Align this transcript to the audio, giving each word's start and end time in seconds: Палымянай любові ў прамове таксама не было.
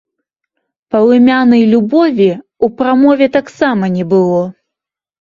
Палымянай 0.95 1.63
любові 1.75 2.29
ў 2.31 2.65
прамове 2.83 3.27
таксама 3.39 3.95
не 4.01 4.11
было. 4.19 4.43